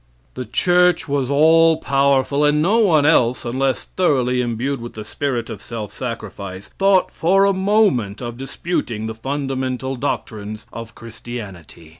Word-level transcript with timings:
The 0.33 0.45
church 0.45 1.07
was 1.07 1.29
all 1.29 1.77
powerful, 1.77 2.43
and 2.43 2.59
no 2.59 2.79
one 2.79 3.05
else, 3.05 3.45
unless 3.45 3.85
thoroughly 3.85 4.41
imbued 4.41 4.81
with 4.81 4.93
the 4.93 5.05
spirit 5.05 5.47
of 5.47 5.61
self 5.61 5.93
sacrifice, 5.93 6.69
thought 6.79 7.11
for 7.11 7.45
a 7.45 7.53
moment 7.53 8.19
of 8.19 8.35
disputing 8.35 9.05
the 9.05 9.13
fundamental 9.13 9.95
doctrines 9.95 10.65
of 10.73 10.95
Christianity. 10.95 11.89